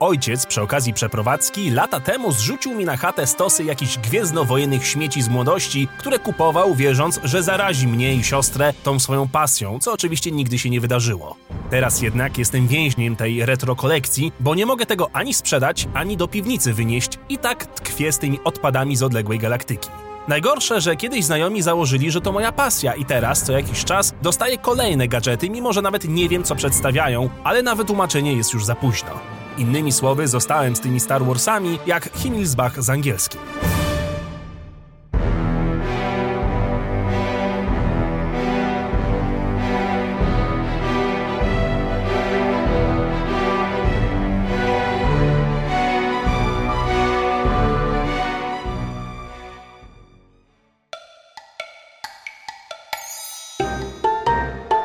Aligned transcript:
Ojciec 0.00 0.46
przy 0.46 0.62
okazji 0.62 0.94
przeprowadzki 0.94 1.70
lata 1.70 2.00
temu 2.00 2.32
zrzucił 2.32 2.74
mi 2.74 2.84
na 2.84 2.96
chatę 2.96 3.26
stosy 3.26 3.64
jakichś 3.64 3.98
gwiezdnowojennych 3.98 4.86
śmieci 4.86 5.22
z 5.22 5.28
młodości, 5.28 5.88
które 5.98 6.18
kupował 6.18 6.74
wierząc, 6.74 7.20
że 7.24 7.42
zarazi 7.42 7.88
mnie 7.88 8.14
i 8.14 8.24
siostrę 8.24 8.74
tą 8.82 8.98
swoją 8.98 9.28
pasją, 9.28 9.78
co 9.80 9.92
oczywiście 9.92 10.30
nigdy 10.30 10.58
się 10.58 10.70
nie 10.70 10.80
wydarzyło. 10.80 11.36
Teraz 11.70 12.02
jednak 12.02 12.38
jestem 12.38 12.68
więźniem 12.68 13.16
tej 13.16 13.46
retro 13.46 13.76
kolekcji, 13.76 14.32
bo 14.40 14.54
nie 14.54 14.66
mogę 14.66 14.86
tego 14.86 15.10
ani 15.12 15.34
sprzedać, 15.34 15.88
ani 15.94 16.16
do 16.16 16.28
piwnicy 16.28 16.72
wynieść 16.72 17.18
i 17.28 17.38
tak 17.38 17.66
tkwię 17.66 18.12
z 18.12 18.18
tymi 18.18 18.38
odpadami 18.44 18.96
z 18.96 19.02
odległej 19.02 19.38
galaktyki. 19.38 19.88
Najgorsze, 20.28 20.80
że 20.80 20.96
kiedyś 20.96 21.24
znajomi 21.24 21.62
założyli, 21.62 22.10
że 22.10 22.20
to 22.20 22.32
moja 22.32 22.52
pasja 22.52 22.94
i 22.94 23.04
teraz 23.04 23.42
co 23.42 23.52
jakiś 23.52 23.84
czas 23.84 24.14
dostaję 24.22 24.58
kolejne 24.58 25.08
gadżety, 25.08 25.50
mimo 25.50 25.72
że 25.72 25.82
nawet 25.82 26.08
nie 26.08 26.28
wiem 26.28 26.44
co 26.44 26.56
przedstawiają, 26.56 27.30
ale 27.44 27.62
na 27.62 27.74
wytłumaczenie 27.74 28.32
jest 28.32 28.52
już 28.52 28.64
za 28.64 28.74
późno. 28.74 29.39
Innymi 29.60 29.92
słowy, 29.92 30.28
zostałem 30.28 30.76
z 30.76 30.80
tymi 30.80 31.00
Star 31.00 31.24
Warsami 31.24 31.78
jak 31.86 32.10
Himmelsbach 32.16 32.82
z 32.82 32.90
angielskim. 32.90 33.40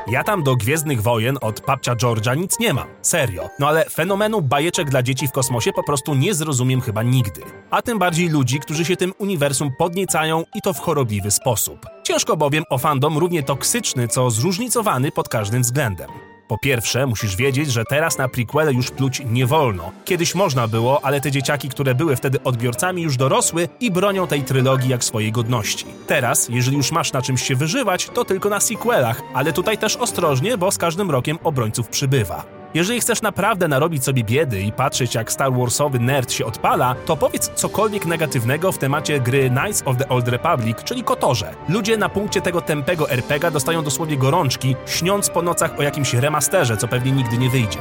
Ja 0.07 0.23
tam 0.23 0.43
do 0.43 0.55
Gwiezdnych 0.55 1.01
Wojen 1.01 1.37
od 1.41 1.61
papcia 1.61 1.95
George'a 1.95 2.37
nic 2.37 2.59
nie 2.59 2.73
mam. 2.73 2.87
Serio. 3.01 3.49
No 3.59 3.67
ale 3.67 3.85
fenomenu 3.89 4.41
bajeczek 4.41 4.89
dla 4.89 5.03
dzieci 5.03 5.27
w 5.27 5.31
kosmosie 5.31 5.71
po 5.73 5.83
prostu 5.83 6.15
nie 6.15 6.33
zrozumiem 6.33 6.81
chyba 6.81 7.03
nigdy. 7.03 7.41
A 7.69 7.81
tym 7.81 7.99
bardziej 7.99 8.29
ludzi, 8.29 8.59
którzy 8.59 8.85
się 8.85 8.95
tym 8.95 9.13
uniwersum 9.17 9.71
podniecają 9.77 10.43
i 10.55 10.61
to 10.61 10.73
w 10.73 10.79
chorobliwy 10.79 11.31
sposób. 11.31 11.85
Ciężko 12.03 12.37
bowiem 12.37 12.63
o 12.69 12.77
fandom 12.77 13.17
równie 13.17 13.43
toksyczny, 13.43 14.07
co 14.07 14.29
zróżnicowany 14.29 15.11
pod 15.11 15.29
każdym 15.29 15.61
względem. 15.61 16.34
Po 16.47 16.57
pierwsze, 16.57 17.05
musisz 17.07 17.35
wiedzieć, 17.35 17.71
że 17.71 17.83
teraz 17.89 18.17
na 18.17 18.27
prequele 18.27 18.73
już 18.73 18.91
pluć 18.91 19.21
nie 19.25 19.45
wolno. 19.45 19.91
Kiedyś 20.05 20.35
można 20.35 20.67
było, 20.67 21.05
ale 21.05 21.21
te 21.21 21.31
dzieciaki, 21.31 21.69
które 21.69 21.95
były 21.95 22.15
wtedy 22.15 22.43
odbiorcami, 22.43 23.01
już 23.01 23.17
dorosły 23.17 23.69
i 23.79 23.91
bronią 23.91 24.27
tej 24.27 24.43
trylogii 24.43 24.89
jak 24.89 25.03
swojej 25.03 25.31
godności. 25.31 25.85
Teraz, 26.07 26.49
jeżeli 26.49 26.77
już 26.77 26.91
masz 26.91 27.13
na 27.13 27.21
czymś 27.21 27.43
się 27.43 27.55
wyżywać, 27.55 28.09
to 28.13 28.25
tylko 28.25 28.49
na 28.49 28.59
sequelach, 28.59 29.21
ale 29.33 29.53
tutaj 29.53 29.77
też 29.77 29.95
ostrożnie, 29.95 30.57
bo 30.57 30.71
z 30.71 30.77
każdym 30.77 31.11
rokiem 31.11 31.37
obrońców 31.43 31.89
przybywa. 31.89 32.54
Jeżeli 32.75 33.01
chcesz 33.01 33.21
naprawdę 33.21 33.67
narobić 33.67 34.03
sobie 34.03 34.23
biedy 34.23 34.61
i 34.61 34.71
patrzeć 34.71 35.15
jak 35.15 35.31
Star 35.31 35.53
Warsowy 35.53 35.99
nerd 35.99 36.31
się 36.31 36.45
odpala, 36.45 36.95
to 37.05 37.17
powiedz 37.17 37.51
cokolwiek 37.55 38.05
negatywnego 38.05 38.71
w 38.71 38.77
temacie 38.77 39.19
gry 39.19 39.49
Knights 39.49 39.83
of 39.85 39.97
the 39.97 40.09
Old 40.09 40.27
Republic, 40.27 40.77
czyli 40.83 41.03
Kotorze. 41.03 41.55
Ludzie 41.69 41.97
na 41.97 42.09
punkcie 42.09 42.41
tego 42.41 42.61
tempego 42.61 43.09
RPGa 43.09 43.51
dostają 43.51 43.83
dosłownie 43.83 44.17
gorączki, 44.17 44.75
śniąc 44.85 45.29
po 45.29 45.41
nocach 45.41 45.79
o 45.79 45.83
jakimś 45.83 46.13
remasterze, 46.13 46.77
co 46.77 46.87
pewnie 46.87 47.11
nigdy 47.11 47.37
nie 47.37 47.49
wyjdzie. 47.49 47.79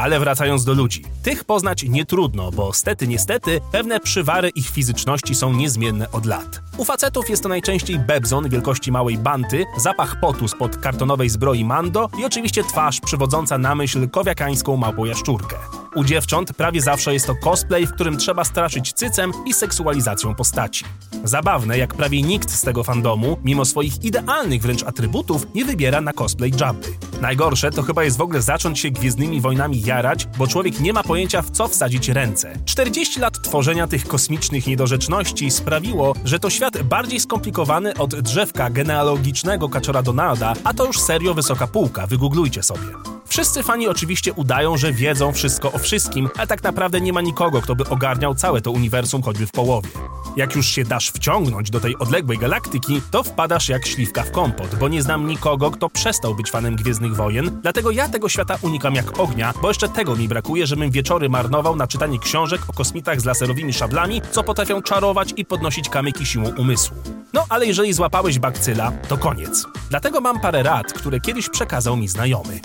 Ale 0.00 0.20
wracając 0.20 0.64
do 0.64 0.74
ludzi. 0.74 1.04
Tych 1.22 1.44
poznać 1.44 1.82
nie 1.82 2.06
trudno, 2.06 2.50
bo 2.50 2.72
stety 2.72 3.08
niestety 3.08 3.60
pewne 3.72 4.00
przywary 4.00 4.48
ich 4.48 4.68
fizyczności 4.68 5.34
są 5.34 5.52
niezmienne 5.52 6.12
od 6.12 6.26
lat. 6.26 6.60
U 6.76 6.84
facetów 6.84 7.30
jest 7.30 7.42
to 7.42 7.48
najczęściej 7.48 7.98
bebzon 7.98 8.48
wielkości 8.48 8.92
małej 8.92 9.18
banty, 9.18 9.64
zapach 9.76 10.20
potu 10.20 10.48
spod 10.48 10.76
kartonowej 10.76 11.28
zbroi 11.28 11.64
Mando 11.64 12.08
i 12.18 12.24
oczywiście 12.24 12.64
twarz 12.64 13.00
przywodząca 13.00 13.58
na 13.58 13.74
myśl 13.74 14.08
kowiakańską 14.08 14.76
małpą 14.76 15.04
jaszczurkę. 15.04 15.56
U 15.94 16.04
dziewcząt 16.04 16.52
prawie 16.52 16.82
zawsze 16.82 17.12
jest 17.12 17.26
to 17.26 17.34
cosplay, 17.34 17.86
w 17.86 17.92
którym 17.92 18.16
trzeba 18.16 18.44
straszyć 18.44 18.92
cycem 18.92 19.32
i 19.46 19.54
seksualizacją 19.54 20.34
postaci. 20.34 20.84
Zabawne, 21.24 21.78
jak 21.78 21.94
prawie 21.94 22.22
nikt 22.22 22.50
z 22.50 22.62
tego 22.62 22.84
fandomu, 22.84 23.36
mimo 23.44 23.64
swoich 23.64 24.04
idealnych 24.04 24.62
wręcz 24.62 24.82
atrybutów, 24.82 25.46
nie 25.54 25.64
wybiera 25.64 26.00
na 26.00 26.12
cosplay 26.12 26.52
Jabby. 26.60 26.88
Najgorsze 27.20 27.70
to 27.70 27.82
chyba 27.82 28.04
jest 28.04 28.16
w 28.16 28.20
ogóle 28.20 28.42
zacząć 28.42 28.78
się 28.78 28.90
Gwiezdnymi 28.90 29.40
Wojnami 29.40 29.82
jarać, 29.82 30.26
bo 30.38 30.46
człowiek 30.46 30.80
nie 30.80 30.92
ma 30.92 31.02
pojęcia 31.02 31.42
w 31.42 31.50
co 31.50 31.68
wsadzić 31.68 32.08
ręce. 32.08 32.52
40 32.64 33.20
lat 33.20 33.42
tworzenia 33.42 33.86
tych 33.86 34.06
kosmicznych 34.06 34.66
niedorzeczności 34.66 35.50
sprawiło, 35.50 36.14
że 36.24 36.38
to 36.38 36.50
świat 36.50 36.82
bardziej 36.82 37.20
skomplikowany 37.20 37.94
od 37.94 38.14
drzewka 38.20 38.70
genealogicznego 38.70 39.68
kaczora 39.68 40.02
Donalda, 40.02 40.54
a 40.64 40.74
to 40.74 40.86
już 40.86 41.00
serio 41.00 41.34
wysoka 41.34 41.66
półka, 41.66 42.06
wygooglujcie 42.06 42.62
sobie. 42.62 43.19
Wszyscy 43.30 43.62
fani 43.62 43.88
oczywiście 43.88 44.32
udają, 44.32 44.76
że 44.76 44.92
wiedzą 44.92 45.32
wszystko 45.32 45.72
o 45.72 45.78
wszystkim, 45.78 46.28
ale 46.36 46.46
tak 46.46 46.62
naprawdę 46.62 47.00
nie 47.00 47.12
ma 47.12 47.20
nikogo, 47.20 47.62
kto 47.62 47.74
by 47.74 47.88
ogarniał 47.88 48.34
całe 48.34 48.60
to 48.60 48.70
uniwersum 48.70 49.22
choćby 49.22 49.46
w 49.46 49.50
połowie. 49.50 49.88
Jak 50.36 50.56
już 50.56 50.66
się 50.66 50.84
dasz 50.84 51.10
wciągnąć 51.10 51.70
do 51.70 51.80
tej 51.80 51.96
odległej 51.98 52.38
galaktyki, 52.38 53.02
to 53.10 53.22
wpadasz 53.22 53.68
jak 53.68 53.86
śliwka 53.86 54.22
w 54.22 54.30
kompot, 54.30 54.74
bo 54.74 54.88
nie 54.88 55.02
znam 55.02 55.26
nikogo, 55.26 55.70
kto 55.70 55.88
przestał 55.88 56.34
być 56.34 56.50
fanem 56.50 56.76
Gwiezdnych 56.76 57.16
Wojen, 57.16 57.60
dlatego 57.62 57.90
ja 57.90 58.08
tego 58.08 58.28
świata 58.28 58.58
unikam 58.62 58.94
jak 58.94 59.20
ognia, 59.20 59.54
bo 59.62 59.68
jeszcze 59.68 59.88
tego 59.88 60.16
mi 60.16 60.28
brakuje, 60.28 60.66
żebym 60.66 60.90
wieczory 60.90 61.28
marnował 61.28 61.76
na 61.76 61.86
czytanie 61.86 62.18
książek 62.18 62.60
o 62.68 62.72
kosmitach 62.72 63.20
z 63.20 63.24
laserowymi 63.24 63.72
szablami, 63.72 64.22
co 64.30 64.42
potrafią 64.42 64.82
czarować 64.82 65.34
i 65.36 65.44
podnosić 65.44 65.88
kamyki 65.88 66.26
siłą 66.26 66.50
umysłu. 66.58 66.96
No 67.32 67.46
ale 67.48 67.66
jeżeli 67.66 67.92
złapałeś 67.92 68.38
bakcyla, 68.38 68.92
to 69.08 69.18
koniec. 69.18 69.66
Dlatego 69.90 70.20
mam 70.20 70.40
parę 70.40 70.62
rad, 70.62 70.92
które 70.92 71.20
kiedyś 71.20 71.48
przekazał 71.48 71.96
mi 71.96 72.08
znajomy. 72.08 72.60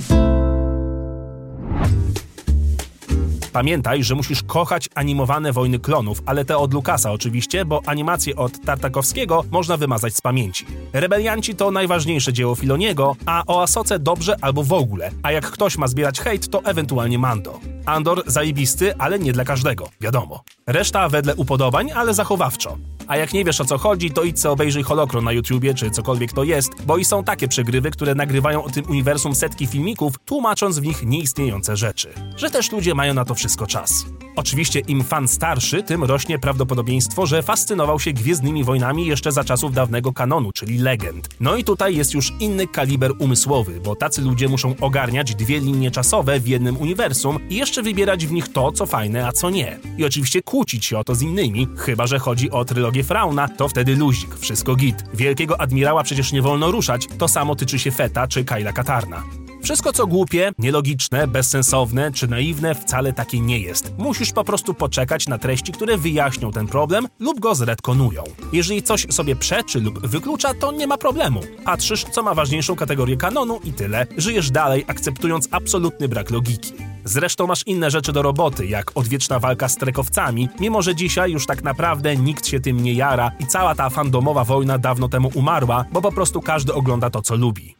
Pamiętaj, 3.56 4.04
że 4.04 4.16
musisz 4.16 4.44
kochać 4.44 4.90
animowane 4.96 5.54
Wojny 5.54 5.80
Klonów, 5.80 6.22
ale 6.26 6.46
te 6.46 6.58
od 6.58 6.74
Lukasa 6.74 7.12
oczywiście, 7.12 7.66
bo 7.66 7.82
animacje 7.86 8.36
od 8.36 8.62
Tartakowskiego 8.66 9.44
można 9.52 9.78
wymazać 9.78 10.16
z 10.16 10.22
pamięci. 10.22 10.66
Rebelianci 10.94 11.56
to 11.56 11.72
najważniejsze 11.72 12.34
dzieło 12.34 12.56
Filoniego, 12.56 13.16
a 13.26 13.44
o 13.48 13.64
Asoce 13.64 14.00
dobrze 14.00 14.36
albo 14.42 14.64
w 14.64 14.74
ogóle, 14.74 15.12
a 15.24 15.32
jak 15.32 15.52
ktoś 15.52 15.78
ma 15.78 15.88
zbierać 15.88 16.20
hejt, 16.20 16.50
to 16.50 16.64
ewentualnie 16.64 17.20
Mando. 17.20 17.75
Andor 17.86 18.24
zajebisty, 18.26 18.96
ale 18.98 19.20
nie 19.20 19.34
dla 19.34 19.46
każdego, 19.46 19.90
wiadomo. 20.02 20.44
Reszta 20.68 21.10
wedle 21.10 21.36
upodobań, 21.36 21.92
ale 21.92 22.14
zachowawczo. 22.14 22.78
A 23.08 23.18
jak 23.18 23.34
nie 23.34 23.46
wiesz 23.46 23.62
o 23.62 23.66
co 23.66 23.78
chodzi, 23.78 24.12
to 24.12 24.24
idź 24.24 24.40
sobie 24.40 24.54
obejrzyj 24.54 24.84
Holokron 24.84 25.24
na 25.24 25.32
YouTubie, 25.32 25.74
czy 25.74 25.92
cokolwiek 25.92 26.34
to 26.34 26.44
jest, 26.44 26.72
bo 26.86 26.98
i 26.98 27.06
są 27.06 27.24
takie 27.24 27.48
przegrywy, 27.48 27.92
które 27.92 28.16
nagrywają 28.16 28.64
o 28.64 28.70
tym 28.70 28.86
uniwersum 28.90 29.36
setki 29.36 29.68
filmików, 29.68 30.16
tłumacząc 30.26 30.80
w 30.80 30.86
nich 30.86 31.04
nieistniejące 31.04 31.78
rzeczy. 31.78 32.14
Że 32.38 32.50
też 32.52 32.72
ludzie 32.72 32.96
mają 32.96 33.14
na 33.14 33.26
to 33.26 33.36
wszystko 33.36 33.68
czas. 33.68 34.06
Oczywiście 34.36 34.80
im 34.80 35.04
fan 35.04 35.28
starszy, 35.28 35.84
tym 35.84 36.04
rośnie 36.04 36.40
prawdopodobieństwo, 36.40 37.26
że 37.26 37.44
fascynował 37.44 38.00
się 38.00 38.14
Gwiezdnymi 38.14 38.64
Wojnami 38.64 39.06
jeszcze 39.06 39.32
za 39.32 39.44
czasów 39.44 39.74
dawnego 39.74 40.14
kanonu, 40.14 40.52
czyli 40.52 40.78
legend. 40.78 41.30
No 41.40 41.56
i 41.56 41.64
tutaj 41.64 41.96
jest 41.96 42.14
już 42.14 42.34
inny 42.40 42.68
kaliber 42.68 43.12
umysłowy, 43.20 43.80
bo 43.86 43.96
tacy 43.96 44.22
ludzie 44.22 44.48
muszą 44.48 44.76
ogarniać 44.82 45.36
dwie 45.36 45.60
linie 45.60 45.92
czasowe 45.92 46.40
w 46.40 46.48
jednym 46.48 46.78
uniwersum 46.78 47.40
i 47.50 47.56
jeszcze 47.56 47.84
wybierać 47.84 48.28
w 48.28 48.32
nich 48.32 48.48
to, 48.48 48.72
co 48.72 48.86
fajne, 48.86 49.28
a 49.28 49.32
co 49.32 49.50
nie. 49.50 49.80
I 49.98 50.06
oczywiście 50.06 50.42
kłócić 50.42 50.86
się 50.86 50.98
o 50.98 51.04
to 51.04 51.16
z 51.16 51.22
innymi, 51.22 51.68
chyba 51.78 52.08
że 52.08 52.20
chodzi 52.20 52.52
o 52.52 52.66
trylogię 52.66 53.04
Frauna, 53.04 53.48
to 53.48 53.68
wtedy 53.68 53.96
luzik, 53.96 54.36
wszystko 54.36 54.76
git. 54.76 55.04
Wielkiego 55.14 55.62
admirała 55.62 56.04
przecież 56.04 56.32
nie 56.32 56.42
wolno 56.42 56.72
ruszać, 56.72 57.08
to 57.18 57.28
samo 57.28 57.56
tyczy 57.56 57.80
się 57.80 57.92
Feta 57.92 58.28
czy 58.28 58.46
Kyla 58.46 58.74
Katarna. 58.74 59.45
Wszystko 59.66 59.94
co 59.94 60.08
głupie, 60.08 60.52
nielogiczne, 60.60 61.28
bezsensowne 61.28 62.12
czy 62.12 62.28
naiwne 62.28 62.76
wcale 62.76 63.14
takie 63.14 63.40
nie 63.40 63.60
jest. 63.60 63.94
Musisz 63.98 64.32
po 64.32 64.44
prostu 64.44 64.74
poczekać 64.74 65.28
na 65.28 65.38
treści, 65.38 65.72
które 65.72 65.98
wyjaśnią 65.98 66.52
ten 66.52 66.68
problem 66.68 67.08
lub 67.20 67.40
go 67.40 67.56
zredkonują. 67.56 68.24
Jeżeli 68.54 68.84
coś 68.84 69.08
sobie 69.10 69.36
przeczy 69.36 69.80
lub 69.80 70.08
wyklucza, 70.08 70.54
to 70.54 70.72
nie 70.72 70.88
ma 70.88 70.98
problemu. 70.98 71.42
Patrzysz, 71.64 72.04
co 72.04 72.24
ma 72.24 72.34
ważniejszą 72.34 72.76
kategorię 72.76 73.18
kanonu 73.18 73.60
i 73.64 73.74
tyle. 73.74 74.08
Żyjesz 74.18 74.52
dalej, 74.52 74.86
akceptując 74.88 75.48
absolutny 75.52 76.08
brak 76.08 76.32
logiki. 76.32 76.74
Zresztą 77.06 77.48
masz 77.48 77.64
inne 77.66 77.92
rzeczy 77.92 78.14
do 78.14 78.22
roboty, 78.22 78.66
jak 78.66 78.92
odwieczna 78.96 79.40
walka 79.40 79.70
z 79.70 79.78
trekowcami, 79.78 80.50
mimo 80.60 80.82
że 80.82 80.96
dzisiaj 80.96 81.32
już 81.32 81.46
tak 81.46 81.64
naprawdę 81.64 82.18
nikt 82.18 82.48
się 82.48 82.60
tym 82.60 82.80
nie 82.80 82.94
jara 82.94 83.32
i 83.40 83.48
cała 83.48 83.76
ta 83.76 83.90
fandomowa 83.90 84.44
wojna 84.44 84.78
dawno 84.78 85.10
temu 85.10 85.32
umarła, 85.34 85.86
bo 85.92 86.02
po 86.02 86.12
prostu 86.12 86.42
każdy 86.42 86.74
ogląda 86.74 87.10
to, 87.10 87.22
co 87.22 87.36
lubi. 87.36 87.76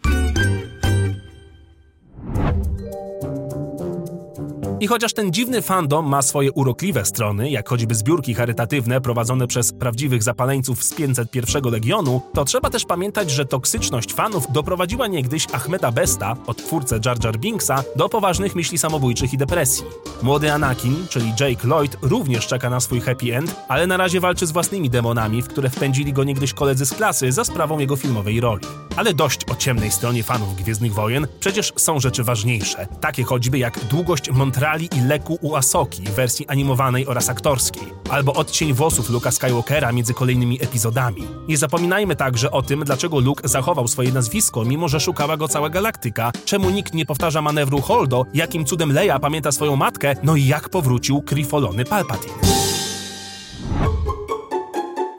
I 4.80 4.88
chociaż 4.88 5.14
ten 5.14 5.34
dziwny 5.34 5.62
fandom 5.62 6.10
ma 6.10 6.22
swoje 6.22 6.52
urokliwe 6.52 7.06
strony, 7.06 7.50
jak 7.50 7.70
choćby 7.70 7.96
zbiórki 7.96 8.34
charytatywne 8.34 9.02
prowadzone 9.02 9.48
przez 9.48 9.74
prawdziwych 9.74 10.24
zapaleńców 10.24 10.84
z 10.84 10.94
501 10.94 11.72
Legionu, 11.72 12.22
to 12.34 12.46
trzeba 12.46 12.70
też 12.70 12.86
pamiętać, 12.86 13.32
że 13.32 13.46
toksyczność 13.46 14.14
fanów 14.14 14.52
doprowadziła 14.52 15.08
niegdyś 15.08 15.48
Ahmeda 15.54 15.92
Besta, 15.92 16.36
odtwórcę 16.48 17.00
Jar 17.06 17.26
Jar 17.26 17.38
Binksa, 17.38 17.84
do 17.96 18.10
poważnych 18.10 18.56
myśli 18.56 18.78
samobójczych 18.78 19.34
i 19.34 19.38
depresji. 19.38 19.86
Młody 20.22 20.54
Anakin, 20.54 21.08
czyli 21.10 21.34
Jake 21.40 21.68
Lloyd, 21.68 21.98
również 22.02 22.48
czeka 22.48 22.70
na 22.70 22.80
swój 22.80 23.02
happy 23.02 23.36
end, 23.36 23.56
ale 23.68 23.88
na 23.88 23.98
razie 23.98 24.20
walczy 24.20 24.46
z 24.46 24.52
własnymi 24.52 24.90
demonami, 24.90 25.42
w 25.42 25.48
które 25.48 25.70
wpędzili 25.70 26.14
go 26.14 26.24
niegdyś 26.24 26.54
koledzy 26.54 26.86
z 26.86 26.94
klasy 26.94 27.32
za 27.32 27.44
sprawą 27.44 27.80
jego 27.80 27.96
filmowej 27.96 28.40
roli. 28.40 28.66
Ale 28.96 29.14
dość 29.14 29.50
o 29.52 29.56
ciemnej 29.56 29.92
stronie 29.92 30.24
fanów 30.24 30.56
Gwiezdnych 30.56 30.94
Wojen, 30.94 31.28
przecież 31.40 31.74
są 31.76 32.00
rzeczy 32.00 32.24
ważniejsze, 32.24 32.88
takie 33.02 33.24
choćby 33.24 33.58
jak 33.58 33.86
długość 33.86 34.32
Montrali 34.66 34.90
i 34.98 35.02
leku 35.02 35.38
u 35.42 35.56
Asoki 35.56 36.04
w 36.04 36.12
wersji 36.12 36.48
animowanej 36.48 37.08
oraz 37.08 37.30
aktorskiej, 37.30 37.84
albo 38.10 38.34
odcień 38.34 38.74
włosów 38.74 39.10
Luka 39.10 39.32
Skywalkera 39.32 39.92
między 39.92 40.14
kolejnymi 40.14 40.64
epizodami. 40.64 41.28
Nie 41.48 41.58
zapominajmy 41.58 42.16
także 42.16 42.52
o 42.52 42.62
tym, 42.62 42.84
dlaczego 42.84 43.20
Luke 43.20 43.48
zachował 43.48 43.88
swoje 43.88 44.12
nazwisko, 44.12 44.66
mimo 44.66 44.88
że 44.88 45.00
szukała 45.00 45.38
go 45.38 45.48
cała 45.48 45.70
galaktyka, 45.70 46.32
czemu 46.46 46.70
nikt 46.70 46.94
nie 46.94 47.06
powtarza 47.06 47.42
manewru 47.42 47.82
Holdo, 47.82 48.26
jakim 48.34 48.66
cudem 48.66 48.92
Leia 48.92 49.20
pamięta 49.20 49.52
swoją 49.52 49.76
matkę, 49.76 50.16
no 50.24 50.36
i 50.36 50.46
jak 50.46 50.70
powrócił 50.70 51.22
krifolony 51.22 51.86
Palpatine. 51.86 52.55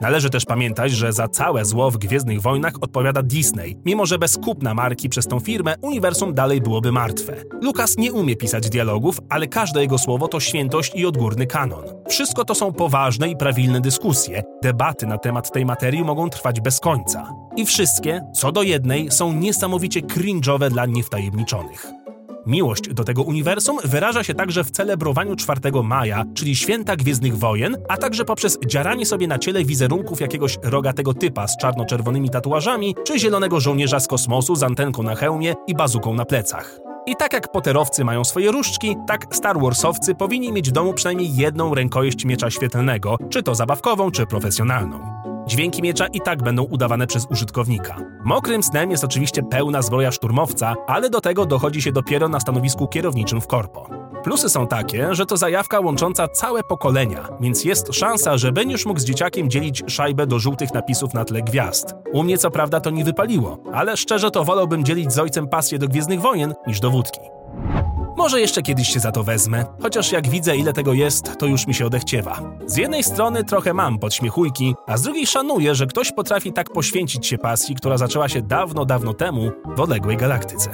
Należy 0.01 0.29
też 0.29 0.45
pamiętać, 0.45 0.91
że 0.91 1.13
za 1.13 1.27
całe 1.27 1.65
zło 1.65 1.91
w 1.91 1.97
Gwiezdnych 1.97 2.41
Wojnach 2.41 2.73
odpowiada 2.81 3.23
Disney. 3.23 3.77
Mimo, 3.85 4.05
że 4.05 4.17
bez 4.17 4.37
kupna 4.37 4.73
marki 4.73 5.09
przez 5.09 5.27
tą 5.27 5.39
firmę, 5.39 5.75
uniwersum 5.81 6.33
dalej 6.33 6.61
byłoby 6.61 6.91
martwe. 6.91 7.35
Lucas 7.61 7.97
nie 7.97 8.13
umie 8.13 8.35
pisać 8.35 8.69
dialogów, 8.69 9.19
ale 9.29 9.47
każde 9.47 9.81
jego 9.81 9.97
słowo 9.97 10.27
to 10.27 10.39
świętość 10.39 10.91
i 10.95 11.05
odgórny 11.05 11.47
kanon. 11.47 11.83
Wszystko 12.09 12.45
to 12.45 12.55
są 12.55 12.73
poważne 12.73 13.29
i 13.29 13.37
prawilne 13.37 13.81
dyskusje. 13.81 14.43
Debaty 14.63 15.05
na 15.05 15.17
temat 15.17 15.51
tej 15.51 15.65
materii 15.65 16.03
mogą 16.03 16.29
trwać 16.29 16.61
bez 16.61 16.79
końca. 16.79 17.29
I 17.55 17.65
wszystkie, 17.65 18.21
co 18.33 18.51
do 18.51 18.63
jednej, 18.63 19.11
są 19.11 19.33
niesamowicie 19.33 20.01
cringe'owe 20.01 20.69
dla 20.69 20.85
niewtajemniczonych. 20.85 21.96
Miłość 22.47 22.93
do 22.93 23.03
tego 23.03 23.23
uniwersum 23.23 23.77
wyraża 23.83 24.23
się 24.23 24.33
także 24.33 24.63
w 24.63 24.71
celebrowaniu 24.71 25.35
4 25.35 25.59
maja, 25.83 26.23
czyli 26.35 26.55
święta 26.55 26.95
Gwiezdnych 26.95 27.37
Wojen, 27.37 27.77
a 27.89 27.97
także 27.97 28.25
poprzez 28.25 28.57
dziaranie 28.67 29.05
sobie 29.05 29.27
na 29.27 29.39
ciele 29.39 29.65
wizerunków 29.65 30.21
jakiegoś 30.21 30.57
rogatego 30.63 31.13
typa 31.13 31.47
z 31.47 31.57
czarno-czerwonymi 31.57 32.29
tatuażami, 32.29 32.95
czy 33.05 33.19
zielonego 33.19 33.59
żołnierza 33.59 33.99
z 33.99 34.07
kosmosu 34.07 34.55
z 34.55 34.63
antenką 34.63 35.03
na 35.03 35.15
hełmie 35.15 35.53
i 35.67 35.75
bazuką 35.75 36.13
na 36.13 36.25
plecach. 36.25 36.79
I 37.07 37.15
tak 37.15 37.33
jak 37.33 37.51
poterowcy 37.51 38.03
mają 38.03 38.23
swoje 38.23 38.51
różdżki, 38.51 38.95
tak 39.07 39.35
Star 39.35 39.59
Warsowcy 39.59 40.15
powinni 40.15 40.51
mieć 40.51 40.69
w 40.69 40.73
domu 40.73 40.93
przynajmniej 40.93 41.35
jedną 41.35 41.75
rękojeść 41.75 42.25
miecza 42.25 42.49
świetlnego, 42.49 43.17
czy 43.29 43.43
to 43.43 43.55
zabawkową, 43.55 44.11
czy 44.11 44.25
profesjonalną. 44.25 45.26
Dźwięki 45.47 45.81
miecza 45.81 46.07
i 46.07 46.21
tak 46.21 46.43
będą 46.43 46.63
udawane 46.63 47.07
przez 47.07 47.25
użytkownika. 47.31 47.95
Mokrym 48.25 48.63
snem 48.63 48.91
jest 48.91 49.03
oczywiście 49.03 49.43
pełna 49.43 49.81
zbroja 49.81 50.11
szturmowca, 50.11 50.75
ale 50.87 51.09
do 51.09 51.21
tego 51.21 51.45
dochodzi 51.45 51.81
się 51.81 51.91
dopiero 51.91 52.29
na 52.29 52.39
stanowisku 52.39 52.87
kierowniczym 52.87 53.41
w 53.41 53.47
korpo. 53.47 53.89
Plusy 54.23 54.49
są 54.49 54.67
takie, 54.67 55.15
że 55.15 55.25
to 55.25 55.37
zajawka 55.37 55.79
łącząca 55.79 56.27
całe 56.27 56.63
pokolenia, 56.63 57.29
więc 57.39 57.65
jest 57.65 57.93
szansa, 57.93 58.37
że 58.37 58.51
będziesz 58.51 58.85
mógł 58.85 58.99
z 58.99 59.05
dzieciakiem 59.05 59.49
dzielić 59.49 59.83
szajbę 59.87 60.27
do 60.27 60.39
żółtych 60.39 60.73
napisów 60.73 61.13
na 61.13 61.25
tle 61.25 61.41
gwiazd. 61.41 61.95
U 62.13 62.23
mnie 62.23 62.37
co 62.37 62.51
prawda 62.51 62.79
to 62.79 62.89
nie 62.89 63.03
wypaliło, 63.03 63.57
ale 63.73 63.97
szczerze 63.97 64.31
to 64.31 64.43
wolałbym 64.43 64.85
dzielić 64.85 65.13
z 65.13 65.19
ojcem 65.19 65.47
pasję 65.47 65.79
do 65.79 65.87
Gwiezdnych 65.87 66.21
Wojen 66.21 66.53
niż 66.67 66.79
do 66.79 66.91
wódki. 66.91 67.19
Może 68.27 68.41
jeszcze 68.41 68.61
kiedyś 68.61 68.87
się 68.87 68.99
za 68.99 69.11
to 69.11 69.23
wezmę, 69.23 69.65
chociaż 69.81 70.11
jak 70.11 70.29
widzę 70.29 70.57
ile 70.57 70.73
tego 70.73 70.93
jest, 70.93 71.37
to 71.37 71.45
już 71.45 71.67
mi 71.67 71.73
się 71.73 71.85
odechciewa. 71.85 72.41
Z 72.65 72.77
jednej 72.77 73.03
strony 73.03 73.43
trochę 73.43 73.73
mam 73.73 73.99
podśmiechujki, 73.99 74.75
a 74.87 74.97
z 74.97 75.01
drugiej 75.01 75.27
szanuję, 75.27 75.75
że 75.75 75.87
ktoś 75.87 76.11
potrafi 76.11 76.53
tak 76.53 76.69
poświęcić 76.69 77.27
się 77.27 77.37
pasji, 77.37 77.75
która 77.75 77.97
zaczęła 77.97 78.29
się 78.29 78.41
dawno, 78.41 78.85
dawno 78.85 79.13
temu 79.13 79.51
w 79.75 79.79
odległej 79.79 80.17
galaktyce. 80.17 80.69